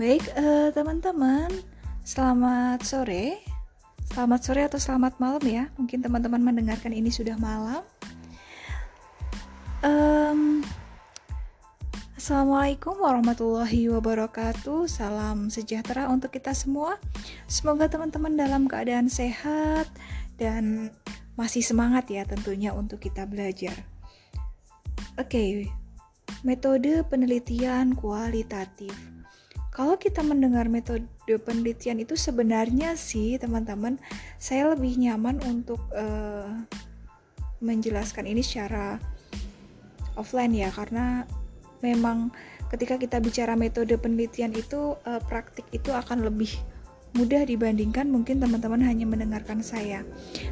Baik, 0.00 0.24
eh, 0.40 0.72
teman-teman, 0.72 1.52
selamat 2.00 2.80
sore. 2.80 3.44
Selamat 4.08 4.40
sore 4.40 4.64
atau 4.64 4.80
selamat 4.80 5.20
malam 5.20 5.44
ya. 5.44 5.68
Mungkin 5.76 6.00
teman-teman 6.00 6.40
mendengarkan 6.40 6.96
ini 6.96 7.12
sudah 7.12 7.36
malam. 7.36 7.84
Um, 9.84 10.64
Assalamualaikum 12.16 12.96
warahmatullahi 13.04 13.92
wabarakatuh. 13.92 14.88
Salam 14.88 15.52
sejahtera 15.52 16.08
untuk 16.08 16.32
kita 16.32 16.56
semua. 16.56 16.96
Semoga 17.44 17.84
teman-teman 17.92 18.32
dalam 18.32 18.72
keadaan 18.72 19.12
sehat 19.12 19.92
dan 20.40 20.88
masih 21.36 21.60
semangat 21.60 22.08
ya 22.08 22.24
tentunya 22.24 22.72
untuk 22.72 22.96
kita 22.96 23.28
belajar. 23.28 23.76
Oke, 25.20 25.28
okay, 25.28 25.48
metode 26.40 27.04
penelitian 27.12 27.92
kualitatif. 27.92 29.11
Kalau 29.72 29.96
kita 29.96 30.20
mendengar 30.20 30.68
metode 30.68 31.08
penelitian 31.24 31.96
itu 32.04 32.12
sebenarnya 32.12 32.92
sih 32.92 33.40
teman-teman, 33.40 33.96
saya 34.36 34.76
lebih 34.76 35.00
nyaman 35.00 35.40
untuk 35.48 35.80
uh, 35.96 36.44
menjelaskan 37.64 38.28
ini 38.28 38.44
secara 38.44 39.00
offline 40.20 40.52
ya, 40.52 40.68
karena 40.68 41.24
memang 41.80 42.28
ketika 42.68 43.00
kita 43.00 43.16
bicara 43.24 43.56
metode 43.56 43.96
penelitian 43.96 44.52
itu 44.52 44.92
uh, 45.08 45.20
praktik 45.24 45.64
itu 45.72 45.88
akan 45.88 46.20
lebih 46.20 46.52
mudah 47.16 47.44
dibandingkan 47.44 48.08
mungkin 48.12 48.44
teman-teman 48.44 48.84
hanya 48.84 49.08
mendengarkan 49.08 49.64
saya. 49.64 50.04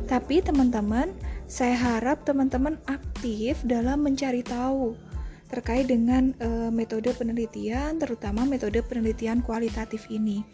Tapi 0.09 0.41
teman-teman, 0.41 1.13
saya 1.45 1.77
harap 1.77 2.25
teman-teman 2.25 2.81
aktif 2.89 3.61
dalam 3.69 4.01
mencari 4.01 4.41
tahu 4.41 4.97
terkait 5.51 5.91
dengan 5.91 6.31
e, 6.39 6.71
metode 6.71 7.11
penelitian, 7.13 7.99
terutama 7.99 8.47
metode 8.47 8.81
penelitian 8.87 9.43
kualitatif 9.43 10.07
ini. 10.09 10.47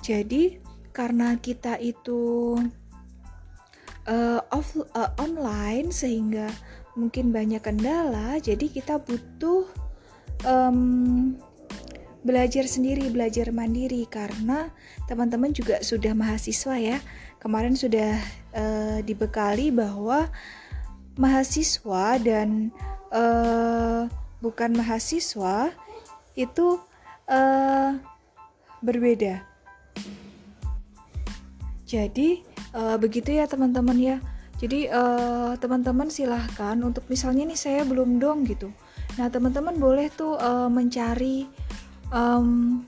Jadi, 0.00 0.56
karena 0.90 1.36
kita 1.36 1.76
itu 1.78 2.56
e, 4.08 4.16
off 4.50 4.72
e, 4.74 5.02
online 5.20 5.92
sehingga 5.92 6.48
mungkin 6.98 7.30
banyak 7.30 7.62
kendala, 7.62 8.42
jadi 8.42 8.66
kita 8.66 8.98
butuh 9.04 9.68
um, 10.42 11.38
belajar 12.26 12.66
sendiri, 12.66 13.08
belajar 13.08 13.54
mandiri 13.54 14.04
karena 14.10 14.74
teman-teman 15.06 15.54
juga 15.54 15.80
sudah 15.80 16.12
mahasiswa 16.12 16.74
ya. 16.76 16.98
Kemarin 17.38 17.78
sudah 17.78 18.18
uh, 18.52 18.98
dibekali 19.06 19.70
bahwa 19.70 20.26
mahasiswa 21.14 22.18
dan 22.18 22.74
uh, 23.14 24.10
bukan 24.38 24.74
mahasiswa 24.74 25.74
itu 26.38 26.78
uh, 27.26 27.90
berbeda. 28.78 29.42
Jadi 31.88 32.44
uh, 32.76 33.00
begitu 33.00 33.34
ya 33.34 33.48
teman-teman 33.48 33.98
ya. 33.98 34.16
Jadi 34.58 34.90
uh, 34.90 35.54
teman-teman 35.56 36.10
silahkan 36.10 36.74
untuk 36.82 37.06
misalnya 37.06 37.46
nih 37.46 37.58
saya 37.58 37.82
belum 37.86 38.18
dong 38.18 38.42
gitu. 38.44 38.74
Nah 39.16 39.30
teman-teman 39.30 39.78
boleh 39.78 40.10
tuh 40.10 40.34
uh, 40.34 40.66
mencari 40.66 41.46
um, 42.10 42.82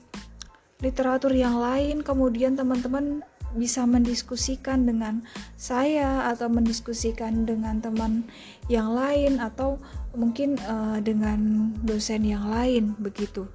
literatur 0.83 1.31
yang 1.31 1.57
lain. 1.57 2.03
Kemudian 2.03 2.59
teman-teman 2.59 3.23
bisa 3.55 3.83
mendiskusikan 3.83 4.87
dengan 4.87 5.27
saya 5.59 6.31
atau 6.31 6.47
mendiskusikan 6.47 7.43
dengan 7.43 7.83
teman 7.83 8.23
yang 8.71 8.95
lain 8.95 9.43
atau 9.43 9.75
mungkin 10.15 10.59
uh, 10.67 10.99
dengan 10.99 11.71
dosen 11.83 12.27
yang 12.27 12.47
lain 12.51 12.95
begitu. 12.99 13.47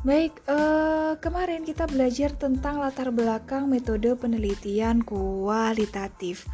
Baik, 0.00 0.40
uh, 0.48 1.20
kemarin 1.20 1.60
kita 1.60 1.84
belajar 1.84 2.32
tentang 2.32 2.80
latar 2.80 3.12
belakang 3.12 3.68
metode 3.68 4.16
penelitian 4.16 5.04
kualitatif. 5.04 6.48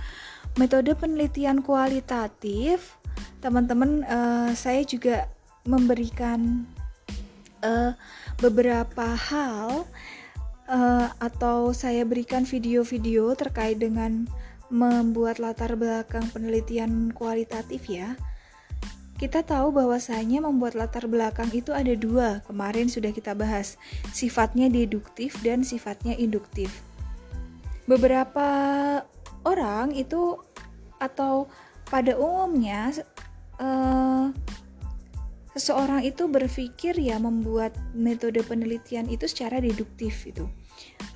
Metode 0.58 0.98
penelitian 0.98 1.62
kualitatif, 1.62 2.98
teman-teman, 3.38 4.02
uh, 4.10 4.50
saya 4.50 4.82
juga 4.82 5.30
memberikan 5.62 6.66
uh, 7.62 7.94
beberapa 8.42 9.14
hal 9.14 9.86
uh, 10.66 11.08
atau 11.22 11.70
saya 11.70 12.02
berikan 12.02 12.42
video-video 12.42 13.30
terkait 13.38 13.78
dengan 13.78 14.26
membuat 14.72 15.38
latar 15.38 15.78
belakang 15.78 16.26
penelitian 16.34 17.14
kualitatif 17.14 17.86
ya. 17.86 18.18
Kita 19.16 19.40
tahu 19.40 19.72
bahwasanya 19.72 20.44
membuat 20.44 20.76
latar 20.76 21.08
belakang 21.08 21.48
itu 21.56 21.72
ada 21.72 21.96
dua, 21.96 22.44
kemarin 22.44 22.84
sudah 22.84 23.16
kita 23.16 23.32
bahas, 23.32 23.80
sifatnya 24.12 24.68
deduktif 24.68 25.40
dan 25.40 25.64
sifatnya 25.64 26.12
induktif. 26.20 26.68
Beberapa 27.88 28.48
orang 29.48 29.96
itu 29.96 30.36
atau 31.00 31.48
pada 31.88 32.12
umumnya 32.18 32.92
uh, 33.56 34.28
seseorang 35.56 36.04
itu 36.04 36.28
berpikir 36.28 36.92
ya 37.00 37.16
membuat 37.16 37.72
metode 37.96 38.44
penelitian 38.44 39.08
itu 39.08 39.24
secara 39.24 39.64
deduktif 39.64 40.28
itu. 40.28 40.44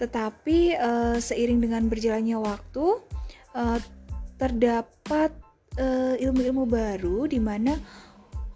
Tetapi 0.00 0.80
uh, 0.80 1.16
seiring 1.20 1.60
dengan 1.60 1.84
berjalannya 1.92 2.40
waktu 2.40 3.09
uh, 3.54 3.78
terdapat 4.40 5.36
eh, 5.76 6.16
ilmu-ilmu 6.16 6.64
baru 6.64 7.28
di 7.28 7.36
mana 7.36 7.76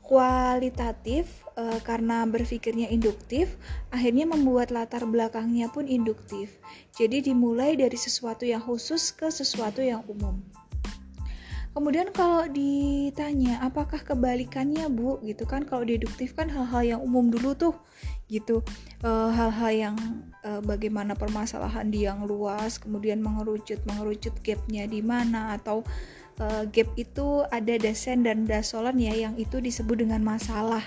kualitatif 0.05 1.45
uh, 1.57 1.81
karena 1.81 2.29
berpikirnya 2.29 2.93
induktif 2.93 3.57
akhirnya 3.89 4.29
membuat 4.29 4.73
latar 4.73 5.05
belakangnya 5.05 5.69
pun 5.73 5.89
induktif. 5.89 6.61
Jadi 6.97 7.33
dimulai 7.33 7.77
dari 7.77 7.97
sesuatu 7.97 8.49
yang 8.49 8.61
khusus 8.65 9.13
ke 9.13 9.29
sesuatu 9.29 9.81
yang 9.81 10.05
umum. 10.09 10.41
Kemudian 11.75 12.15
kalau 12.15 12.47
ditanya 12.47 13.59
apakah 13.59 13.99
kebalikannya 13.99 14.87
Bu 14.87 15.19
gitu 15.27 15.43
kan 15.43 15.67
kalau 15.67 15.83
deduktif 15.83 16.31
kan 16.39 16.47
hal-hal 16.47 16.87
yang 16.87 17.01
umum 17.03 17.35
dulu 17.35 17.51
tuh 17.59 17.75
gitu 18.35 18.67
eh, 19.07 19.31
hal-hal 19.31 19.71
uh, 19.71 19.77
yang 19.91 19.97
uh, 20.43 20.59
bagaimana 20.67 21.15
permasalahan 21.15 21.87
di 21.87 22.03
yang 22.03 22.27
luas 22.27 22.83
kemudian 22.83 23.23
mengerucut 23.23 23.79
mengerucut 23.87 24.35
gapnya 24.43 24.91
di 24.91 24.99
mana 24.99 25.55
atau 25.55 25.87
uh, 26.41 26.65
gap 26.71 26.89
itu 26.99 27.47
ada 27.51 27.75
desen 27.79 28.27
dan 28.27 28.47
dasolan 28.49 28.99
ya 28.99 29.15
yang 29.15 29.35
itu 29.39 29.63
disebut 29.63 30.07
dengan 30.07 30.23
masalah. 30.25 30.83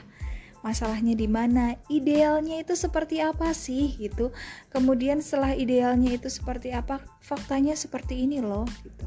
Masalahnya 0.66 1.14
di 1.14 1.30
mana 1.30 1.78
idealnya 1.88 2.60
itu 2.60 2.74
seperti 2.74 3.22
apa 3.22 3.54
sih 3.54 3.94
gitu. 3.96 4.34
Kemudian 4.74 5.22
setelah 5.22 5.54
idealnya 5.54 6.18
itu 6.18 6.28
seperti 6.28 6.74
apa 6.74 7.00
faktanya 7.24 7.78
seperti 7.78 8.26
ini 8.28 8.42
loh 8.42 8.66
gitu. 8.84 9.06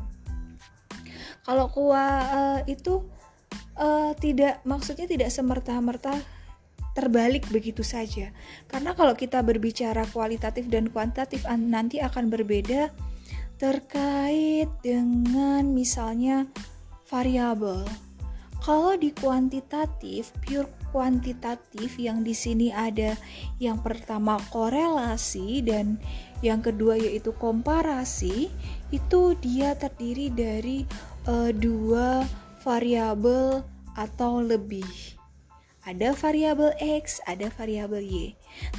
Kalau 1.44 1.66
kuah 1.68 2.16
uh, 2.30 2.60
itu 2.70 3.04
uh, 3.76 4.14
tidak 4.16 4.62
maksudnya 4.62 5.10
tidak 5.10 5.34
semerta-merta 5.34 6.14
terbalik 6.94 7.46
begitu 7.48 7.86
saja. 7.86 8.34
Karena 8.66 8.92
kalau 8.94 9.14
kita 9.14 9.40
berbicara 9.40 10.06
kualitatif 10.10 10.66
dan 10.66 10.90
kuantitatif 10.90 11.46
nanti 11.46 12.02
akan 12.02 12.28
berbeda 12.28 12.90
terkait 13.60 14.72
dengan 14.80 15.68
misalnya 15.70 16.48
variabel. 17.12 17.84
Kalau 18.60 18.92
di 18.92 19.08
kuantitatif, 19.16 20.36
pure 20.44 20.68
kuantitatif 20.92 21.96
yang 21.96 22.20
di 22.20 22.36
sini 22.36 22.68
ada 22.68 23.16
yang 23.56 23.80
pertama 23.80 24.36
korelasi 24.52 25.64
dan 25.64 25.96
yang 26.44 26.60
kedua 26.60 26.96
yaitu 26.96 27.32
komparasi, 27.40 28.52
itu 28.92 29.20
dia 29.40 29.76
terdiri 29.76 30.28
dari 30.28 30.84
uh, 31.24 31.52
dua 31.56 32.24
variabel 32.60 33.64
atau 33.96 34.44
lebih. 34.44 35.19
Ada 35.90 36.14
variabel 36.14 36.70
X, 36.78 37.18
ada 37.26 37.50
variabel 37.50 38.06
Y. 38.06 38.14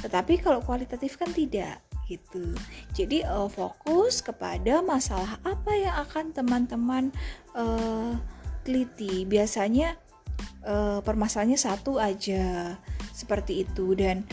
Tetapi 0.00 0.40
kalau 0.40 0.64
kualitatif 0.64 1.20
kan 1.20 1.28
tidak 1.28 1.84
gitu. 2.08 2.56
Jadi 2.96 3.22
uh, 3.24 3.52
fokus 3.52 4.24
kepada 4.24 4.80
masalah 4.80 5.36
apa 5.44 5.72
yang 5.76 5.94
akan 6.08 6.32
teman-teman 6.32 7.04
uh, 7.52 8.16
teliti. 8.64 9.28
Biasanya 9.28 9.96
uh, 10.66 10.98
permasalahannya 11.04 11.60
satu 11.60 12.00
aja 12.00 12.76
seperti 13.12 13.62
itu 13.68 13.94
dan 13.94 14.26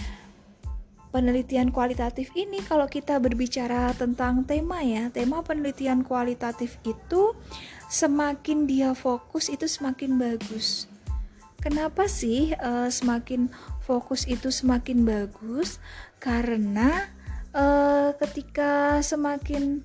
penelitian 1.09 1.73
kualitatif 1.73 2.33
ini 2.37 2.61
kalau 2.65 2.85
kita 2.85 3.17
berbicara 3.17 3.93
tentang 3.97 4.45
tema 4.45 4.81
ya, 4.81 5.09
tema 5.09 5.41
penelitian 5.41 6.05
kualitatif 6.05 6.77
itu 6.85 7.33
semakin 7.89 8.69
dia 8.69 8.93
fokus 8.93 9.49
itu 9.49 9.65
semakin 9.65 10.17
bagus. 10.17 10.88
Kenapa 11.59 12.07
sih 12.07 12.55
uh, 12.55 12.87
semakin 12.87 13.51
fokus 13.83 14.23
itu 14.31 14.47
semakin 14.47 15.03
bagus? 15.03 15.83
Karena 16.23 17.11
uh, 17.51 18.15
ketika 18.15 19.03
semakin 19.03 19.83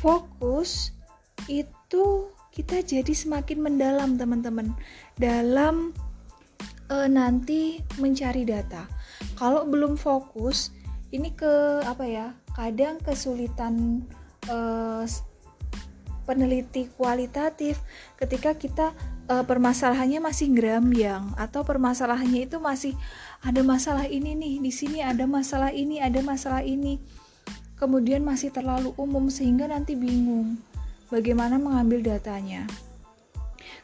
fokus 0.00 0.96
itu 1.52 2.32
kita 2.52 2.80
jadi 2.80 3.12
semakin 3.12 3.60
mendalam 3.60 4.16
teman-teman 4.16 4.72
dalam 5.20 5.92
uh, 6.88 7.08
nanti 7.08 7.80
mencari 8.00 8.48
data. 8.48 8.88
Kalau 9.36 9.68
belum 9.68 10.00
fokus, 10.00 10.72
ini 11.12 11.32
ke 11.32 11.84
apa 11.84 12.04
ya? 12.08 12.26
Kadang 12.56 13.00
kesulitan 13.04 14.04
uh, 14.48 15.04
peneliti 16.24 16.88
kualitatif 16.94 17.80
ketika 18.16 18.54
kita 18.54 18.92
uh, 19.30 19.44
permasalahannya 19.46 20.18
masih 20.22 20.50
yang 20.94 21.30
atau 21.38 21.62
permasalahannya 21.62 22.48
itu 22.48 22.58
masih 22.58 22.94
ada 23.42 23.60
masalah 23.62 24.06
ini 24.06 24.34
nih 24.34 24.54
di 24.62 24.72
sini 24.72 24.98
ada 25.02 25.26
masalah 25.28 25.70
ini 25.70 26.02
ada 26.02 26.22
masalah 26.24 26.62
ini. 26.64 26.98
Kemudian 27.78 28.22
masih 28.22 28.54
terlalu 28.54 28.94
umum 28.94 29.26
sehingga 29.26 29.66
nanti 29.66 29.98
bingung 29.98 30.58
bagaimana 31.10 31.58
mengambil 31.58 32.14
datanya. 32.14 32.66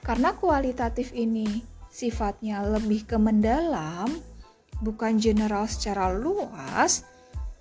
Karena 0.06 0.32
kualitatif 0.38 1.10
ini 1.12 1.66
sifatnya 1.90 2.62
lebih 2.62 3.10
ke 3.10 3.18
mendalam 3.18 4.06
bukan 4.78 5.18
general 5.18 5.66
secara 5.66 6.14
luas. 6.14 7.02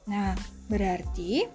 Nah 0.06 0.38
berarti 0.70 1.50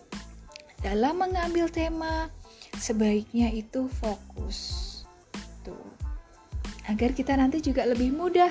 dalam 0.82 1.22
mengambil 1.22 1.70
tema 1.70 2.26
sebaiknya 2.74 3.54
itu 3.54 3.86
fokus 3.86 4.91
agar 6.90 7.14
kita 7.14 7.38
nanti 7.38 7.62
juga 7.62 7.86
lebih 7.86 8.10
mudah 8.14 8.50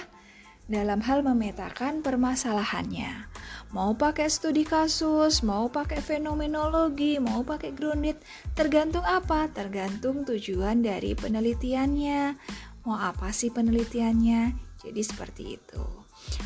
dalam 0.71 1.03
hal 1.03 1.19
memetakan 1.25 1.99
permasalahannya. 1.99 3.27
Mau 3.75 3.95
pakai 3.95 4.31
studi 4.31 4.63
kasus, 4.63 5.43
mau 5.43 5.67
pakai 5.67 5.99
fenomenologi, 5.99 7.19
mau 7.19 7.43
pakai 7.43 7.75
grounded, 7.75 8.19
tergantung 8.55 9.03
apa? 9.03 9.51
Tergantung 9.51 10.23
tujuan 10.23 10.83
dari 10.83 11.11
penelitiannya. 11.15 12.35
Mau 12.87 12.95
apa 12.95 13.35
sih 13.35 13.51
penelitiannya? 13.51 14.41
Jadi 14.79 15.01
seperti 15.03 15.43
itu. 15.59 15.83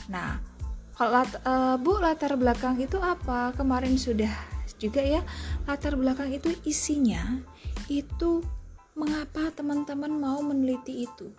Nah, 0.09 0.41
kalau 0.97 1.21
uh, 1.45 1.75
Bu 1.77 2.01
latar 2.01 2.33
belakang 2.37 2.81
itu 2.81 2.97
apa? 2.97 3.53
Kemarin 3.53 3.97
sudah 3.97 4.31
juga 4.81 5.05
ya. 5.05 5.21
Latar 5.69 5.97
belakang 5.97 6.33
itu 6.33 6.49
isinya 6.65 7.41
itu 7.89 8.41
mengapa 8.97 9.51
teman-teman 9.53 10.09
mau 10.09 10.39
meneliti 10.39 11.03
itu 11.03 11.29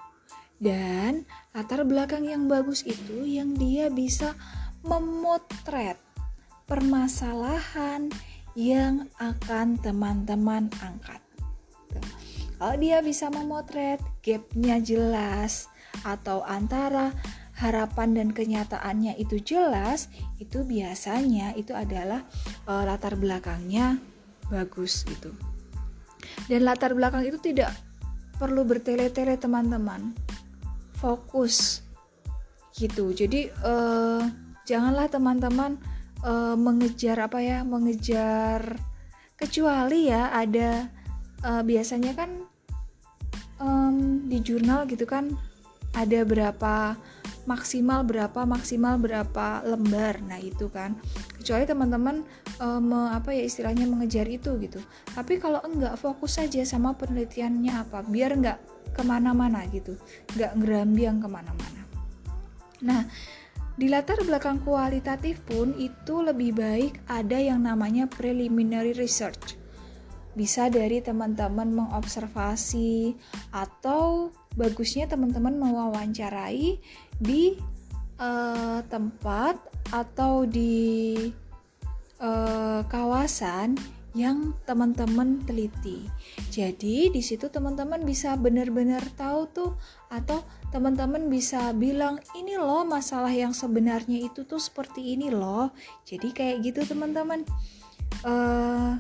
dan 0.57 1.29
latar 1.53 1.85
belakang 1.85 2.25
yang 2.25 2.49
bagus 2.49 2.81
itu 2.89 3.29
yang 3.29 3.53
dia 3.53 3.93
bisa 3.93 4.33
memotret 4.81 6.01
permasalahan 6.65 8.09
yang 8.57 9.05
akan 9.21 9.77
teman-teman 9.77 10.73
angkat. 10.81 11.21
Kalau 12.57 12.77
dia 12.81 13.05
bisa 13.05 13.29
memotret 13.29 14.01
gapnya 14.25 14.81
jelas 14.81 15.69
atau 16.09 16.41
antara 16.41 17.13
harapan 17.57 18.17
dan 18.17 18.29
kenyataannya 18.33 19.17
itu 19.21 19.41
jelas, 19.45 20.09
itu 20.41 20.65
biasanya 20.65 21.53
itu 21.53 21.77
adalah 21.77 22.25
uh, 22.65 22.85
latar 22.89 23.17
belakangnya 23.21 24.01
bagus 24.49 25.05
gitu. 25.05 25.37
Dan 26.49 26.65
latar 26.65 26.97
belakang 26.97 27.29
itu 27.29 27.37
tidak 27.41 27.77
perlu 28.41 28.65
bertele-tele 28.65 29.37
teman-teman 29.41 30.17
fokus 31.07 31.87
gitu. 32.75 33.15
Jadi 33.15 33.55
uh, 33.63 34.27
janganlah 34.67 35.07
teman-teman 35.07 35.79
uh, 36.27 36.59
mengejar 36.59 37.23
apa 37.23 37.39
ya 37.39 37.63
mengejar 37.63 38.75
kecuali 39.39 40.11
ya 40.11 40.35
ada 40.35 40.91
uh, 41.47 41.63
biasanya 41.63 42.19
kan 42.19 42.31
di 44.29 44.37
jurnal 44.45 44.85
gitu 44.85 45.09
kan 45.09 45.33
ada 45.97 46.29
berapa 46.29 46.93
maksimal 47.49 48.05
berapa 48.05 48.45
maksimal 48.45 49.01
berapa 49.01 49.65
lembar. 49.65 50.21
Nah 50.21 50.37
itu 50.37 50.69
kan. 50.69 50.99
Kecuali 51.41 51.65
teman-teman 51.65 52.27
um, 52.61 53.09
apa 53.09 53.33
ya 53.33 53.47
istilahnya 53.47 53.89
mengejar 53.89 54.29
itu 54.29 54.59
gitu. 54.61 54.83
Tapi 55.15 55.41
kalau 55.41 55.63
enggak 55.65 55.97
fokus 55.97 56.37
saja 56.37 56.61
sama 56.69 56.93
penelitiannya 56.99 57.73
apa. 57.87 58.05
Biar 58.05 58.37
enggak 58.37 58.59
ke 58.97 59.05
mana-mana 59.05 59.69
gitu. 59.69 60.01
Nggak 60.33 60.53
ngerambiang 60.57 61.21
ke 61.21 61.29
mana-mana. 61.29 61.83
Nah 62.81 63.05
di 63.77 63.93
latar 63.93 64.17
belakang 64.25 64.65
kualitatif 64.65 65.45
pun 65.45 65.77
itu 65.77 66.25
lebih 66.25 66.57
baik 66.57 66.97
ada 67.13 67.37
yang 67.37 67.61
namanya 67.61 68.09
preliminary 68.09 68.97
research. 68.97 69.61
Bisa 70.33 70.73
dari 70.73 71.05
teman-teman 71.05 71.85
mengobservasi 71.85 73.13
atau 73.53 74.33
bagusnya 74.57 75.05
teman-teman 75.09 75.61
mewawancarai 75.61 76.81
di 77.21 77.57
uh, 78.17 78.81
tempat 78.89 79.61
atau 79.93 80.49
di 80.49 81.17
uh, 82.21 82.81
kawasan 82.89 83.77
yang 84.17 84.57
teman-teman 84.65 85.45
teliti. 85.45 86.09
Jadi 86.49 87.13
di 87.13 87.21
situ 87.21 87.53
teman-teman 87.53 88.01
bisa 88.01 88.33
benar-benar 88.41 89.05
tahu 89.13 89.45
tuh 89.53 89.73
atau 90.09 90.41
teman-teman 90.73 91.29
bisa 91.29 91.77
bilang 91.77 92.17
ini 92.33 92.57
loh 92.57 92.89
masalah 92.89 93.31
yang 93.31 93.53
sebenarnya 93.53 94.25
itu 94.25 94.49
tuh 94.49 94.57
seperti 94.57 95.13
ini 95.13 95.29
loh. 95.29 95.69
Jadi 96.09 96.33
kayak 96.33 96.65
gitu 96.65 96.81
teman-teman. 96.89 97.45
Uh, 98.25 98.97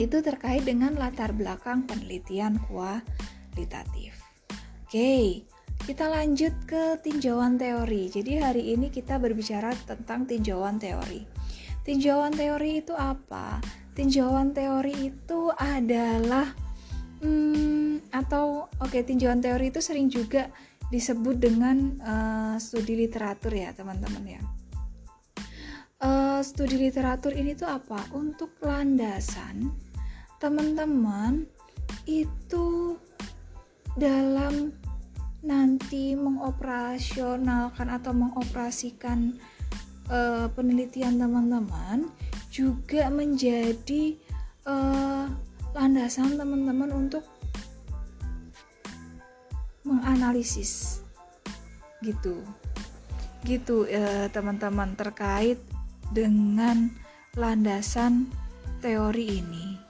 itu 0.00 0.24
terkait 0.24 0.64
dengan 0.64 0.96
latar 0.96 1.36
belakang 1.36 1.84
penelitian 1.84 2.56
kualitatif. 2.66 4.16
Oke, 4.88 5.44
kita 5.84 6.08
lanjut 6.08 6.54
ke 6.64 6.96
tinjauan 7.04 7.60
teori. 7.60 8.08
Jadi 8.08 8.40
hari 8.40 8.72
ini 8.72 8.88
kita 8.88 9.20
berbicara 9.20 9.76
tentang 9.84 10.24
tinjauan 10.24 10.80
teori. 10.80 11.28
Tinjauan 11.84 12.32
teori 12.32 12.80
itu 12.80 12.96
apa? 12.96 13.60
Tinjauan 13.92 14.56
teori 14.56 15.12
itu 15.12 15.52
adalah 15.52 16.48
hmm, 17.20 18.12
atau 18.12 18.68
oke 18.80 18.88
okay, 18.88 19.04
tinjauan 19.04 19.40
teori 19.40 19.68
itu 19.68 19.80
sering 19.84 20.08
juga 20.08 20.48
disebut 20.92 21.36
dengan 21.40 21.76
uh, 22.04 22.54
studi 22.60 22.96
literatur 22.96 23.52
ya 23.56 23.72
teman-teman 23.72 24.24
ya. 24.28 24.42
Uh, 26.02 26.42
studi 26.42 26.76
literatur 26.76 27.32
ini 27.32 27.56
tuh 27.56 27.70
apa? 27.70 27.96
Untuk 28.12 28.58
landasan 28.60 29.72
teman-teman 30.42 31.46
itu 32.04 32.98
dalam 33.94 34.74
nanti 35.42 36.14
mengoperasionalkan 36.18 37.88
atau 37.90 38.12
mengoperasikan 38.14 39.38
uh, 40.10 40.46
penelitian 40.54 41.18
teman-teman 41.18 42.10
juga 42.52 43.08
menjadi 43.08 44.20
uh, 44.68 45.24
landasan 45.72 46.36
teman-teman 46.36 46.92
untuk 46.92 47.24
menganalisis. 49.88 51.00
Gitu. 52.04 52.44
Gitu 53.48 53.88
uh, 53.88 54.28
teman-teman 54.28 54.92
terkait 54.92 55.56
dengan 56.12 56.92
landasan 57.32 58.28
teori 58.84 59.40
ini. 59.40 59.80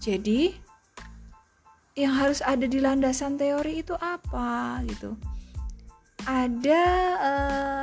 Jadi 0.00 0.56
yang 1.92 2.16
harus 2.16 2.40
ada 2.40 2.64
di 2.64 2.80
landasan 2.80 3.36
teori 3.36 3.84
itu 3.84 3.92
apa? 4.00 4.80
Gitu. 4.88 5.12
Ada 6.24 6.84
uh, 7.20 7.79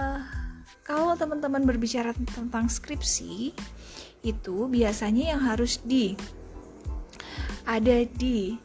teman-teman 1.28 1.68
berbicara 1.68 2.16
tentang 2.16 2.72
skripsi 2.72 3.52
itu 4.24 4.58
biasanya 4.72 5.36
yang 5.36 5.44
harus 5.44 5.84
di 5.84 6.16
ada 7.68 8.08
di 8.08 8.56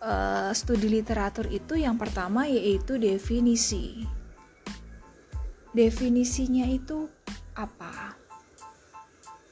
uh, 0.00 0.48
studi 0.56 0.88
literatur 0.88 1.52
itu 1.52 1.76
yang 1.76 2.00
pertama 2.00 2.48
yaitu 2.48 2.96
definisi 2.96 4.08
definisinya 5.76 6.64
itu 6.64 7.12
apa 7.52 8.16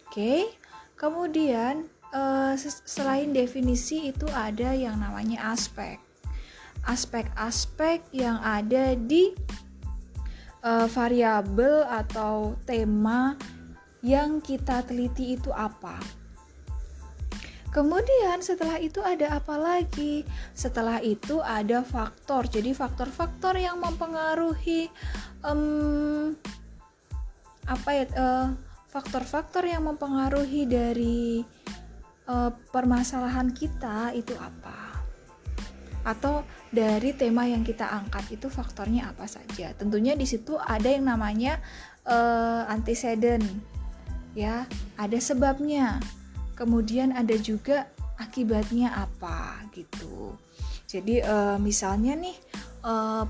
oke 0.09 0.16
okay? 0.16 0.49
kemudian 0.97 1.92
uh, 2.16 2.56
selain 2.88 3.37
definisi 3.37 4.09
itu 4.09 4.25
ada 4.32 4.73
yang 4.73 4.97
namanya 4.97 5.52
aspek 5.52 6.00
aspek-aspek 6.88 8.00
yang 8.16 8.40
ada 8.40 8.97
di 8.97 9.37
uh, 10.64 10.87
variabel 10.88 11.85
atau 11.88 12.57
tema 12.64 13.37
yang 14.00 14.40
kita 14.40 14.85
teliti 14.85 15.37
itu 15.37 15.52
apa. 15.52 16.00
Kemudian 17.71 18.43
setelah 18.43 18.83
itu 18.83 18.99
ada 18.99 19.38
apa 19.38 19.55
lagi? 19.55 20.26
Setelah 20.59 20.99
itu 20.99 21.38
ada 21.38 21.87
faktor. 21.87 22.50
Jadi 22.50 22.75
faktor-faktor 22.75 23.55
yang 23.55 23.79
mempengaruhi 23.79 24.90
um, 25.47 26.35
apa 27.71 27.90
ya? 27.95 28.05
Uh, 28.19 28.49
faktor-faktor 28.90 29.71
yang 29.71 29.87
mempengaruhi 29.87 30.67
dari 30.67 31.47
uh, 32.26 32.50
permasalahan 32.75 33.55
kita 33.55 34.19
itu 34.19 34.35
apa? 34.35 34.89
Atau 36.07 36.47
dari 36.73 37.12
tema 37.12 37.45
yang 37.45 37.66
kita 37.66 37.85
angkat 37.85 38.40
itu 38.40 38.47
faktornya 38.49 39.12
apa 39.12 39.26
saja. 39.28 39.75
Tentunya 39.76 40.16
di 40.16 40.25
situ 40.25 40.57
ada 40.57 40.87
yang 40.88 41.07
namanya 41.07 41.61
uh, 42.09 42.64
antecedent, 42.71 43.45
ya, 44.33 44.64
ada 44.97 45.19
sebabnya. 45.21 46.00
Kemudian 46.57 47.16
ada 47.16 47.37
juga 47.40 47.88
akibatnya 48.21 48.92
apa 48.92 49.64
gitu. 49.73 50.37
Jadi 50.85 51.25
uh, 51.25 51.57
misalnya 51.57 52.19
nih 52.19 52.37
uh, 52.85 53.25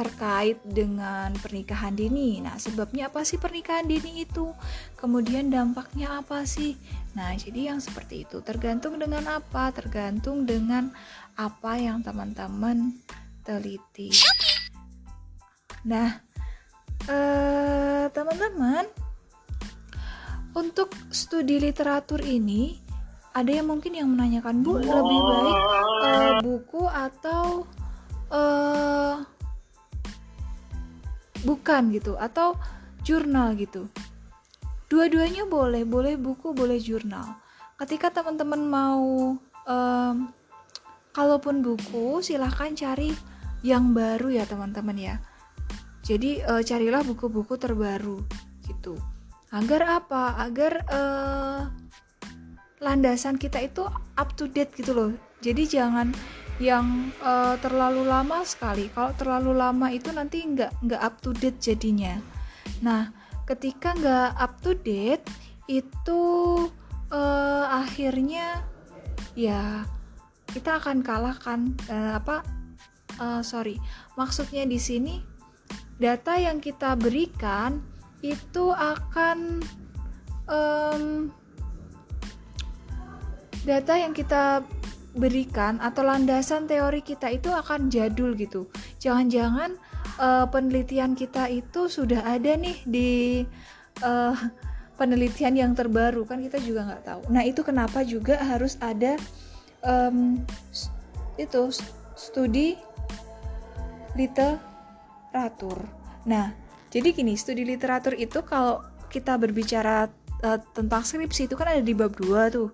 terkait 0.00 0.56
dengan 0.64 1.28
pernikahan 1.36 1.92
dini. 1.92 2.40
Nah, 2.40 2.56
sebabnya 2.56 3.12
apa 3.12 3.20
sih 3.20 3.36
pernikahan 3.36 3.84
dini 3.84 4.24
itu? 4.24 4.56
Kemudian 4.96 5.52
dampaknya 5.52 6.24
apa 6.24 6.48
sih? 6.48 6.80
Nah, 7.12 7.36
jadi 7.36 7.76
yang 7.76 7.84
seperti 7.84 8.24
itu 8.24 8.40
tergantung 8.40 8.96
dengan 8.96 9.28
apa? 9.28 9.68
Tergantung 9.76 10.48
dengan 10.48 10.88
apa 11.36 11.76
yang 11.76 12.00
teman-teman 12.00 12.96
teliti. 13.44 14.08
Nah, 15.84 16.16
eh, 17.04 18.04
teman-teman, 18.08 18.88
untuk 20.56 20.96
studi 21.12 21.60
literatur 21.60 22.24
ini 22.24 22.80
ada 23.30 23.50
yang 23.52 23.70
mungkin 23.70 23.94
yang 23.94 24.08
menanyakan 24.10 24.66
bu 24.66 24.82
lebih 24.82 25.20
baik 25.22 25.58
uh, 26.02 26.32
buku 26.42 26.82
atau 26.90 27.62
uh, 28.34 29.22
bukan 31.46 31.92
gitu. 31.94 32.16
Atau 32.20 32.56
jurnal 33.04 33.56
gitu. 33.56 33.88
Dua-duanya 34.90 35.46
boleh. 35.46 35.86
Boleh 35.86 36.14
buku 36.20 36.52
boleh 36.52 36.80
jurnal. 36.80 37.38
Ketika 37.80 38.12
teman-teman 38.12 38.60
mau 38.60 39.36
um, 39.64 40.16
kalaupun 41.10 41.64
buku 41.64 42.20
silahkan 42.20 42.74
cari 42.76 43.14
yang 43.60 43.92
baru 43.92 44.32
ya 44.32 44.44
teman-teman 44.48 44.96
ya. 44.96 45.16
Jadi 46.00 46.40
uh, 46.42 46.64
carilah 46.64 47.04
buku-buku 47.04 47.54
terbaru 47.60 48.24
gitu. 48.66 48.96
Agar 49.52 50.00
apa? 50.00 50.38
Agar 50.42 50.82
uh, 50.88 51.70
landasan 52.80 53.36
kita 53.36 53.60
itu 53.60 53.84
up 54.16 54.32
to 54.34 54.48
date 54.48 54.72
gitu 54.74 54.96
loh. 54.96 55.10
Jadi 55.44 55.68
jangan 55.68 56.12
yang 56.60 57.08
uh, 57.24 57.56
terlalu 57.58 58.04
lama 58.04 58.44
sekali. 58.44 58.92
Kalau 58.92 59.16
terlalu 59.16 59.56
lama 59.56 59.88
itu 59.88 60.12
nanti 60.12 60.44
nggak 60.44 60.84
nggak 60.84 61.00
up 61.00 61.16
to 61.24 61.32
date 61.32 61.56
jadinya. 61.56 62.20
Nah, 62.84 63.08
ketika 63.48 63.96
nggak 63.96 64.30
up 64.36 64.60
to 64.60 64.76
date 64.76 65.24
itu 65.64 66.22
uh, 67.08 67.64
akhirnya 67.72 68.60
ya 69.32 69.88
kita 70.52 70.76
akan 70.76 71.00
kalahkan 71.00 71.72
uh, 71.88 72.20
apa? 72.20 72.44
Uh, 73.20 73.40
sorry, 73.40 73.80
maksudnya 74.16 74.64
di 74.68 74.76
sini 74.80 75.20
data 76.00 76.36
yang 76.36 76.60
kita 76.60 76.96
berikan 76.96 77.80
itu 78.20 78.72
akan 78.72 79.64
um, 80.48 81.28
data 83.64 83.96
yang 83.96 84.16
kita 84.16 84.64
berikan 85.14 85.82
atau 85.82 86.06
landasan 86.06 86.70
teori 86.70 87.02
kita 87.02 87.30
itu 87.34 87.50
akan 87.50 87.90
jadul 87.90 88.34
gitu. 88.38 88.70
Jangan-jangan 89.02 89.74
uh, 90.22 90.46
penelitian 90.46 91.18
kita 91.18 91.50
itu 91.50 91.90
sudah 91.90 92.22
ada 92.22 92.54
nih 92.54 92.78
di 92.86 93.10
uh, 94.06 94.36
penelitian 94.94 95.56
yang 95.56 95.72
terbaru 95.72 96.28
kan 96.28 96.38
kita 96.44 96.62
juga 96.62 96.86
nggak 96.86 97.02
tahu. 97.02 97.22
Nah 97.32 97.42
itu 97.42 97.60
kenapa 97.66 98.04
juga 98.06 98.38
harus 98.38 98.76
ada 98.78 99.16
um, 99.82 100.38
itu 101.40 101.72
studi 102.14 102.76
literatur. 104.14 105.80
Nah 106.28 106.54
jadi 106.92 107.14
gini 107.14 107.34
studi 107.34 107.64
literatur 107.64 108.14
itu 108.14 108.44
kalau 108.44 108.84
kita 109.10 109.34
berbicara 109.40 110.06
uh, 110.44 110.58
tentang 110.76 111.02
skripsi 111.02 111.50
itu 111.50 111.54
kan 111.58 111.72
ada 111.72 111.82
di 111.82 111.94
bab 111.96 112.14
2 112.14 112.54
tuh 112.54 112.68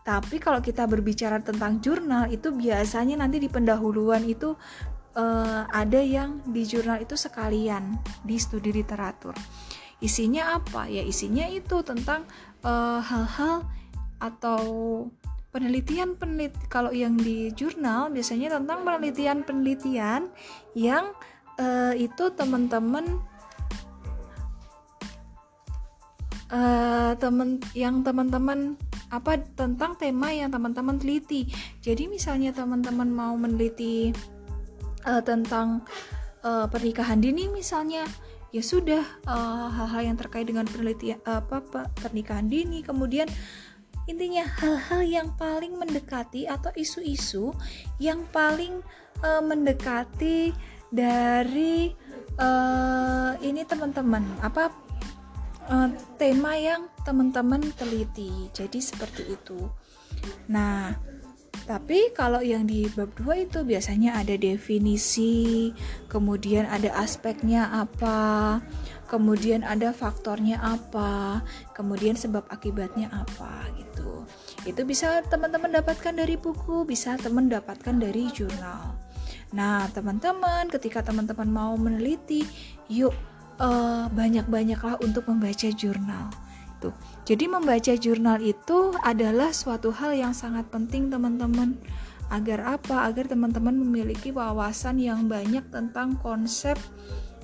tapi 0.00 0.40
kalau 0.40 0.64
kita 0.64 0.88
berbicara 0.88 1.44
tentang 1.44 1.78
jurnal 1.84 2.32
itu 2.32 2.48
biasanya 2.50 3.20
nanti 3.20 3.36
di 3.36 3.52
pendahuluan 3.52 4.24
itu 4.24 4.56
uh, 5.16 5.62
ada 5.68 6.00
yang 6.00 6.40
di 6.48 6.64
jurnal 6.64 7.04
itu 7.04 7.14
sekalian 7.14 8.00
di 8.24 8.40
studi 8.40 8.72
literatur. 8.72 9.36
Isinya 10.00 10.56
apa? 10.56 10.88
Ya 10.88 11.04
isinya 11.04 11.44
itu 11.44 11.84
tentang 11.84 12.24
eh, 12.64 13.00
hal-hal 13.04 13.60
uh, 13.60 13.68
atau 14.16 14.62
penelitian 15.52 16.16
peneliti 16.16 16.56
kalau 16.72 16.88
yang 16.88 17.20
di 17.20 17.52
jurnal 17.52 18.08
biasanya 18.08 18.56
tentang 18.56 18.86
penelitian-penelitian 18.86 20.32
yang 20.72 21.12
uh, 21.60 21.92
itu 21.92 22.32
teman-teman 22.32 23.20
uh, 26.48 27.12
temen 27.18 27.58
yang 27.74 28.06
teman-teman 28.06 28.78
apa 29.10 29.42
tentang 29.58 29.98
tema 29.98 30.30
yang 30.30 30.54
teman-teman 30.54 30.96
teliti. 30.96 31.50
Jadi 31.82 32.06
misalnya 32.06 32.54
teman-teman 32.54 33.10
mau 33.10 33.34
meneliti 33.34 34.14
uh, 35.04 35.22
tentang 35.22 35.82
uh, 36.46 36.70
pernikahan 36.70 37.18
dini 37.18 37.50
misalnya, 37.50 38.06
ya 38.54 38.62
sudah 38.62 39.02
uh, 39.26 39.66
hal-hal 39.70 40.14
yang 40.14 40.16
terkait 40.16 40.46
dengan 40.46 40.64
penelitian 40.64 41.18
apa, 41.26 41.58
apa 41.58 41.80
pernikahan 41.98 42.46
dini, 42.46 42.86
kemudian 42.86 43.26
intinya 44.06 44.46
hal-hal 44.62 45.02
yang 45.02 45.28
paling 45.38 45.74
mendekati 45.74 46.46
atau 46.46 46.70
isu-isu 46.74 47.54
yang 48.02 48.26
paling 48.30 48.82
uh, 49.22 49.42
mendekati 49.42 50.54
dari 50.90 51.94
uh, 52.38 53.38
ini 53.38 53.62
teman-teman 53.62 54.26
apa 54.42 54.89
uh, 55.70 55.88
tema 56.18 56.58
yang 56.58 56.90
teman-teman 57.06 57.62
teliti. 57.78 58.50
Jadi 58.52 58.78
seperti 58.82 59.22
itu. 59.30 59.70
Nah, 60.50 60.92
tapi 61.64 62.10
kalau 62.18 62.42
yang 62.42 62.66
di 62.66 62.90
bab 62.98 63.14
2 63.14 63.46
itu 63.46 63.62
biasanya 63.62 64.18
ada 64.18 64.34
definisi, 64.34 65.70
kemudian 66.10 66.66
ada 66.66 66.90
aspeknya 66.98 67.70
apa, 67.70 68.58
kemudian 69.06 69.62
ada 69.62 69.94
faktornya 69.94 70.58
apa, 70.58 71.46
kemudian 71.78 72.18
sebab 72.18 72.42
akibatnya 72.50 73.06
apa 73.14 73.70
gitu. 73.78 74.26
Itu 74.66 74.82
bisa 74.82 75.22
teman-teman 75.30 75.78
dapatkan 75.78 76.10
dari 76.18 76.34
buku, 76.34 76.82
bisa 76.82 77.14
teman 77.22 77.46
dapatkan 77.46 78.02
dari 78.02 78.26
jurnal. 78.34 78.98
Nah, 79.54 79.86
teman-teman, 79.94 80.70
ketika 80.70 81.06
teman-teman 81.06 81.50
mau 81.50 81.74
meneliti, 81.78 82.46
yuk 82.90 83.14
uh, 83.60 84.08
banyak-banyaklah 84.10 84.98
untuk 85.04 85.28
membaca 85.28 85.68
jurnal. 85.70 86.32
Tuh. 86.80 86.96
Jadi 87.28 87.44
membaca 87.44 87.92
jurnal 87.92 88.40
itu 88.40 88.96
adalah 89.04 89.52
suatu 89.52 89.92
hal 89.92 90.16
yang 90.16 90.32
sangat 90.32 90.66
penting 90.72 91.12
teman-teman. 91.12 91.76
Agar 92.32 92.80
apa? 92.80 93.04
Agar 93.04 93.28
teman-teman 93.28 93.76
memiliki 93.76 94.32
wawasan 94.32 94.96
yang 94.96 95.28
banyak 95.28 95.62
tentang 95.68 96.16
konsep 96.24 96.80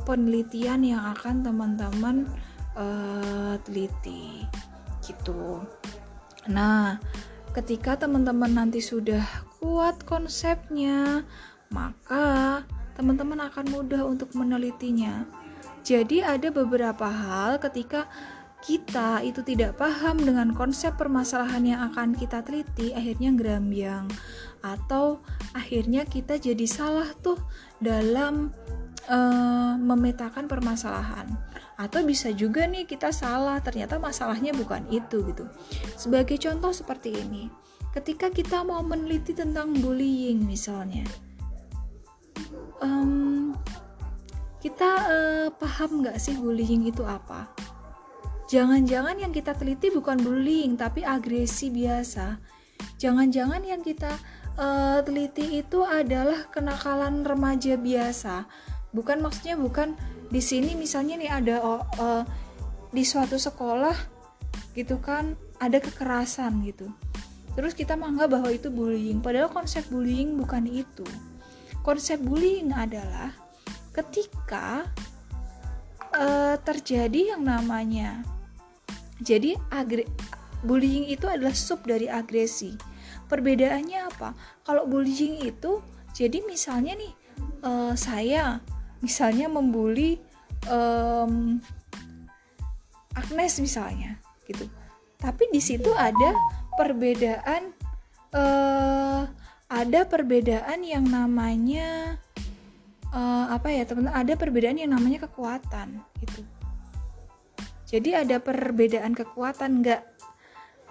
penelitian 0.08 0.80
yang 0.86 1.02
akan 1.12 1.44
teman-teman 1.44 2.24
uh, 2.78 3.60
teliti. 3.66 4.46
Gitu. 5.04 5.60
Nah, 6.48 6.96
ketika 7.52 7.98
teman-teman 7.98 8.56
nanti 8.56 8.80
sudah 8.80 9.22
kuat 9.58 10.00
konsepnya, 10.06 11.26
maka 11.68 12.62
teman-teman 12.96 13.52
akan 13.52 13.66
mudah 13.68 14.06
untuk 14.06 14.32
menelitinya. 14.32 15.26
Jadi 15.86 16.18
ada 16.18 16.50
beberapa 16.50 17.06
hal 17.06 17.62
ketika 17.62 18.10
kita 18.58 19.22
itu 19.22 19.46
tidak 19.46 19.78
paham 19.78 20.18
dengan 20.18 20.50
konsep 20.50 20.98
permasalahan 20.98 21.62
yang 21.62 21.80
akan 21.94 22.18
kita 22.18 22.42
teliti, 22.42 22.90
akhirnya 22.90 23.30
gerambiang 23.38 24.10
atau 24.66 25.22
akhirnya 25.54 26.02
kita 26.02 26.42
jadi 26.42 26.66
salah 26.66 27.06
tuh 27.22 27.38
dalam 27.78 28.50
uh, 29.06 29.78
memetakan 29.78 30.50
permasalahan. 30.50 31.30
Atau 31.78 32.02
bisa 32.02 32.34
juga 32.34 32.66
nih 32.66 32.88
kita 32.88 33.14
salah, 33.14 33.62
ternyata 33.62 34.02
masalahnya 34.02 34.50
bukan 34.56 34.88
itu 34.90 35.22
gitu. 35.22 35.46
Sebagai 35.94 36.34
contoh 36.42 36.74
seperti 36.74 37.14
ini, 37.14 37.46
ketika 37.94 38.32
kita 38.32 38.66
mau 38.66 38.82
meneliti 38.82 39.36
tentang 39.36 39.76
bullying 39.78 40.42
misalnya, 40.42 41.06
um, 42.80 43.35
kita 44.66 44.90
uh, 44.90 45.48
paham 45.54 46.02
nggak 46.02 46.18
sih 46.18 46.34
bullying 46.34 46.90
itu 46.90 47.06
apa? 47.06 47.46
Jangan-jangan 48.50 49.14
yang 49.14 49.30
kita 49.30 49.54
teliti 49.54 49.94
bukan 49.94 50.18
bullying 50.18 50.74
tapi 50.74 51.06
agresi 51.06 51.70
biasa. 51.70 52.42
Jangan-jangan 52.98 53.62
yang 53.62 53.78
kita 53.86 54.10
uh, 54.58 54.98
teliti 55.06 55.62
itu 55.62 55.86
adalah 55.86 56.50
kenakalan 56.50 57.22
remaja 57.22 57.78
biasa. 57.78 58.50
Bukan 58.90 59.22
maksudnya 59.22 59.54
bukan 59.54 59.94
di 60.34 60.42
sini 60.42 60.74
misalnya 60.74 61.14
nih 61.14 61.30
ada 61.30 61.56
uh, 61.62 62.26
di 62.90 63.06
suatu 63.06 63.38
sekolah 63.38 63.94
gitu 64.74 64.98
kan 64.98 65.38
ada 65.62 65.78
kekerasan 65.78 66.66
gitu. 66.66 66.90
terus 67.56 67.72
kita 67.72 67.96
menganggap 67.96 68.36
bahwa 68.36 68.50
itu 68.52 68.68
bullying 68.68 69.24
padahal 69.24 69.48
konsep 69.48 69.80
bullying 69.88 70.36
bukan 70.36 70.68
itu 70.68 71.08
konsep 71.80 72.20
bullying 72.20 72.68
adalah 72.76 73.32
ketika 73.96 74.84
uh, 76.12 76.60
terjadi 76.60 77.36
yang 77.36 77.48
namanya 77.48 78.20
jadi 79.24 79.56
agre 79.72 80.04
bullying 80.60 81.08
itu 81.08 81.24
adalah 81.24 81.56
sub 81.56 81.84
dari 81.88 82.10
agresi. 82.10 82.76
Perbedaannya 83.26 84.00
apa? 84.12 84.36
Kalau 84.62 84.84
bullying 84.84 85.40
itu 85.40 85.80
jadi 86.12 86.44
misalnya 86.44 86.96
nih 86.96 87.12
uh, 87.64 87.94
saya 87.96 88.60
misalnya 89.00 89.48
membuli 89.48 90.20
um, 90.68 91.56
Agnes 93.16 93.56
misalnya 93.60 94.20
gitu. 94.44 94.68
Tapi 95.16 95.48
di 95.48 95.60
situ 95.64 95.88
ada 95.96 96.36
perbedaan 96.76 97.72
uh, 98.36 99.24
ada 99.66 100.00
perbedaan 100.06 100.84
yang 100.84 101.08
namanya 101.08 102.20
uh, 103.12 103.46
apa 103.52 103.68
ya 103.70 103.84
teman 103.86 104.10
ada 104.10 104.34
perbedaan 104.34 104.80
yang 104.80 104.94
namanya 104.94 105.26
kekuatan 105.28 106.00
gitu. 106.22 106.40
Jadi 107.86 108.18
ada 108.18 108.42
perbedaan 108.42 109.14
kekuatan 109.14 109.84
nggak 109.84 110.02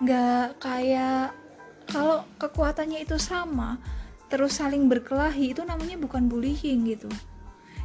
nggak 0.03 0.47
kayak 0.59 1.35
kalau 1.91 2.23
kekuatannya 2.39 3.03
itu 3.03 3.19
sama 3.19 3.79
terus 4.27 4.57
saling 4.57 4.89
berkelahi 4.89 5.53
itu 5.53 5.61
namanya 5.63 5.95
bukan 5.99 6.27
bullying 6.27 6.87
gitu. 6.89 7.11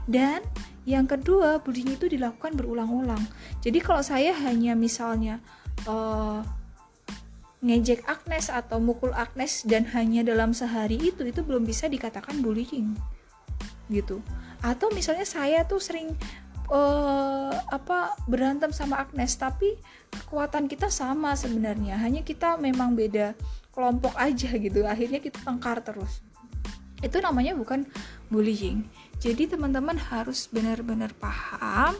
Dan 0.08 0.42
yang 0.88 1.04
kedua, 1.06 1.60
bullying 1.60 1.94
itu 1.94 2.08
dilakukan 2.08 2.56
berulang-ulang. 2.56 3.20
Jadi 3.60 3.78
kalau 3.78 4.00
saya 4.00 4.32
hanya 4.32 4.72
misalnya 4.72 5.38
uh, 5.84 6.40
ngejek 7.60 8.08
Agnes 8.08 8.48
atau 8.48 8.80
mukul 8.80 9.12
Agnes 9.12 9.62
dan 9.68 9.84
hanya 9.92 10.24
dalam 10.24 10.56
sehari 10.56 10.96
itu, 10.96 11.28
itu 11.28 11.44
belum 11.44 11.68
bisa 11.68 11.86
dikatakan 11.86 12.40
bullying, 12.40 12.96
gitu. 13.90 14.22
Atau 14.62 14.88
misalnya 14.94 15.26
saya 15.26 15.66
tuh 15.66 15.82
sering 15.82 16.14
uh, 16.70 17.52
apa 17.68 18.14
berantem 18.30 18.70
sama 18.70 19.02
Agnes, 19.02 19.34
tapi 19.36 19.76
kekuatan 20.14 20.70
kita 20.70 20.88
sama 20.88 21.34
sebenarnya, 21.34 21.98
hanya 21.98 22.22
kita 22.22 22.56
memang 22.56 22.94
beda 22.94 23.34
kelompok 23.74 24.14
aja 24.16 24.54
gitu. 24.56 24.86
Akhirnya 24.86 25.18
kita 25.18 25.42
tengkar 25.42 25.82
terus. 25.82 26.22
Itu 27.02 27.18
namanya 27.18 27.56
bukan 27.56 27.84
bullying. 28.28 28.86
Jadi 29.20 29.50
teman-teman 29.50 29.96
harus 29.96 30.48
benar-benar 30.48 31.12
paham 31.20 31.96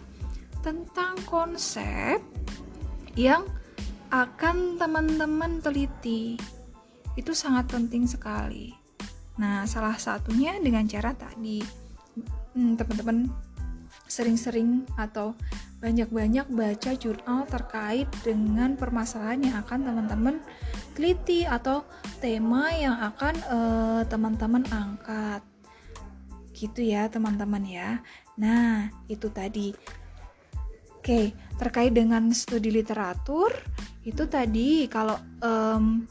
tentang 0.61 1.17
konsep 1.25 2.21
yang 3.17 3.45
akan 4.13 4.77
teman-teman 4.77 5.61
teliti. 5.65 6.37
Itu 7.17 7.33
sangat 7.33 7.73
penting 7.73 8.05
sekali. 8.05 8.73
Nah, 9.41 9.65
salah 9.65 9.97
satunya 9.97 10.61
dengan 10.61 10.85
cara 10.85 11.17
tadi 11.17 11.80
hmm, 12.55 12.79
teman-teman 12.79 13.29
sering-sering 14.11 14.87
atau 14.99 15.35
banyak-banyak 15.81 16.45
baca 16.53 16.91
jurnal 16.99 17.49
terkait 17.49 18.07
dengan 18.21 18.77
permasalahan 18.77 19.41
yang 19.41 19.57
akan 19.65 19.81
teman-teman 19.87 20.37
teliti 20.93 21.49
atau 21.49 21.87
tema 22.21 22.69
yang 22.75 23.01
akan 23.01 23.35
uh, 23.49 24.03
teman-teman 24.05 24.67
angkat. 24.69 25.41
Gitu 26.53 26.93
ya 26.93 27.09
teman-teman 27.09 27.65
ya. 27.65 28.05
Nah 28.37 28.93
itu 29.09 29.33
tadi. 29.33 29.73
Oke 31.01 31.33
terkait 31.57 31.97
dengan 31.97 32.29
studi 32.33 32.69
literatur 32.69 33.53
itu 34.05 34.25
tadi 34.29 34.85
kalau 34.89 35.17
um, 35.41 36.05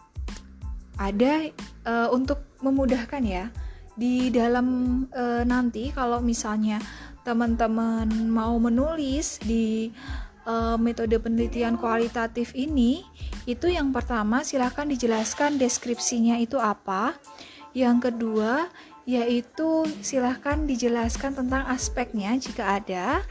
ada 0.98 1.50
uh, 1.86 2.10
untuk 2.14 2.42
memudahkan 2.62 3.22
ya 3.22 3.54
di 4.00 4.32
dalam 4.32 4.68
uh, 5.12 5.44
nanti 5.44 5.92
kalau 5.92 6.24
misalnya 6.24 6.80
teman-teman 7.28 8.08
mau 8.32 8.56
menulis 8.56 9.44
di 9.44 9.92
uh, 10.48 10.80
metode 10.80 11.20
penelitian 11.20 11.76
kualitatif 11.76 12.56
ini 12.56 13.04
itu 13.44 13.68
yang 13.68 13.92
pertama 13.92 14.42
silahkan 14.48 14.88
dijelaskan 14.88 15.60
deskripsinya 15.60 16.40
itu 16.40 16.56
apa. 16.56 17.20
Yang 17.76 18.10
kedua 18.10 18.72
yaitu 19.10 19.90
silahkan 20.06 20.70
dijelaskan 20.70 21.34
tentang 21.34 21.66
aspeknya 21.66 22.38
jika 22.38 22.78
ada, 22.78 23.26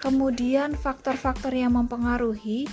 kemudian 0.00 0.72
faktor-faktor 0.72 1.52
yang 1.52 1.76
mempengaruhi 1.76 2.64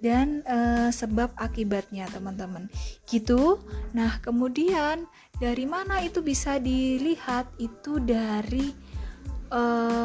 dan 0.00 0.46
e, 0.46 0.88
sebab 0.88 1.34
akibatnya 1.36 2.08
teman-teman. 2.08 2.72
Gitu. 3.04 3.60
Nah 3.92 4.16
kemudian 4.24 5.04
dari 5.38 5.64
mana 5.64 6.02
itu 6.02 6.18
bisa 6.22 6.58
dilihat? 6.58 7.46
Itu 7.62 8.02
dari 8.02 8.74
e, 9.48 9.62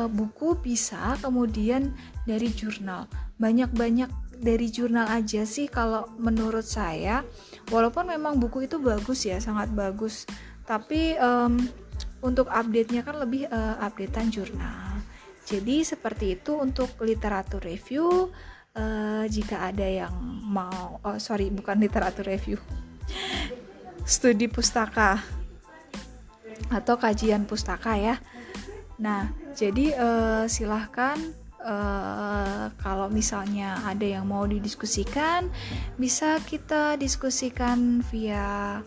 buku 0.07 0.61
bisa 0.61 1.17
kemudian 1.19 1.93
dari 2.29 2.53
jurnal. 2.53 3.09
Banyak-banyak 3.41 4.09
dari 4.37 4.67
jurnal 4.69 5.09
aja 5.09 5.41
sih 5.45 5.65
kalau 5.65 6.05
menurut 6.21 6.65
saya. 6.65 7.25
Walaupun 7.73 8.13
memang 8.13 8.37
buku 8.37 8.69
itu 8.69 8.77
bagus 8.77 9.25
ya 9.25 9.41
sangat 9.41 9.73
bagus. 9.73 10.29
Tapi 10.63 11.17
um, 11.19 11.59
untuk 12.23 12.47
update-nya 12.47 13.03
kan 13.03 13.19
lebih 13.19 13.49
uh, 13.51 13.75
updatean 13.83 14.31
jurnal. 14.31 15.01
Jadi 15.43 15.83
seperti 15.83 16.39
itu 16.39 16.55
untuk 16.55 16.95
literatur 17.03 17.59
review. 17.59 18.31
Uh, 18.73 19.29
jika 19.29 19.69
ada 19.69 19.85
yang 19.85 20.17
mau 20.49 20.97
oh 21.05 21.21
sorry 21.21 21.53
bukan 21.53 21.77
literatur 21.77 22.25
review 22.25 22.57
studi 24.03 24.51
pustaka 24.51 25.23
atau 26.71 26.95
kajian 26.99 27.47
pustaka 27.47 27.95
ya. 27.95 28.15
Nah 28.99 29.31
jadi 29.53 29.95
uh, 29.95 30.43
silahkan 30.49 31.17
uh, 31.61 32.73
kalau 32.81 33.07
misalnya 33.07 33.79
ada 33.87 34.03
yang 34.03 34.27
mau 34.27 34.43
didiskusikan 34.43 35.47
bisa 35.95 36.37
kita 36.43 36.99
diskusikan 36.99 38.03
via 38.11 38.79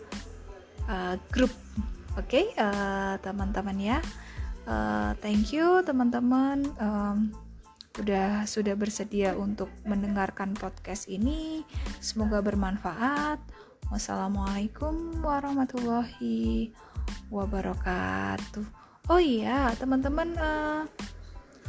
uh, 0.87 1.15
grup. 1.33 1.51
Oke 2.17 2.43
okay, 2.43 2.45
uh, 2.57 3.17
teman-teman 3.21 3.77
ya. 3.77 3.99
Uh, 4.67 5.15
thank 5.23 5.53
you 5.53 5.81
teman-teman. 5.85 6.65
Um, 6.81 7.31
udah 7.97 8.45
sudah 8.45 8.77
bersedia 8.77 9.33
untuk 9.33 9.73
mendengarkan 9.85 10.53
podcast 10.53 11.09
ini. 11.09 11.65
Semoga 11.97 12.45
bermanfaat 12.45 13.41
wassalamualaikum 13.87 15.23
warahmatullahi 15.23 16.71
wabarakatuh. 17.31 18.65
Oh 19.07 19.21
iya 19.21 19.71
teman-teman 19.79 20.35
uh, 20.35 20.83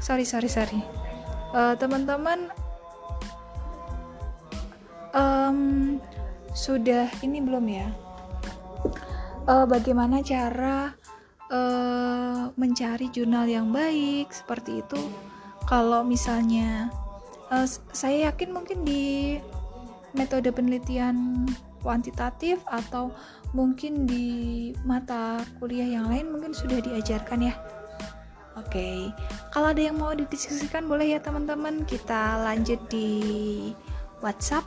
sorry 0.02 0.26
sorry 0.26 0.50
sorry. 0.50 0.82
Uh, 1.54 1.78
teman-teman 1.78 2.50
um, 5.14 5.58
sudah 6.52 7.06
ini 7.22 7.38
belum 7.38 7.64
ya? 7.70 7.88
Uh, 9.48 9.64
bagaimana 9.64 10.20
cara 10.20 10.92
uh, 11.48 12.50
mencari 12.58 13.08
jurnal 13.14 13.46
yang 13.46 13.70
baik 13.70 14.34
seperti 14.34 14.82
itu? 14.82 15.00
Kalau 15.70 16.02
misalnya 16.02 16.90
uh, 17.54 17.68
saya 17.94 18.32
yakin 18.32 18.50
mungkin 18.50 18.82
di 18.82 19.38
metode 20.16 20.50
penelitian 20.50 21.46
kuantitatif 21.80 22.60
atau 22.68 23.14
mungkin 23.56 24.04
di 24.04 24.70
mata 24.84 25.40
kuliah 25.56 25.88
yang 25.88 26.12
lain 26.12 26.30
mungkin 26.30 26.52
sudah 26.52 26.78
diajarkan 26.82 27.48
ya 27.48 27.56
Oke, 28.58 28.74
okay. 28.74 28.98
kalau 29.54 29.70
ada 29.70 29.78
yang 29.78 30.02
mau 30.02 30.10
didiskusikan 30.10 30.90
boleh 30.90 31.14
ya 31.14 31.22
teman-teman. 31.22 31.86
Kita 31.86 32.42
lanjut 32.42 32.90
di 32.90 33.70
WhatsApp 34.18 34.66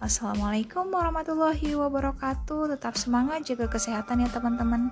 Assalamualaikum 0.00 0.88
warahmatullahi 0.88 1.76
wabarakatuh. 1.76 2.72
Tetap 2.72 2.96
semangat, 2.96 3.44
jaga 3.44 3.68
kesehatan 3.68 4.24
ya 4.24 4.32
teman-teman. 4.32 4.88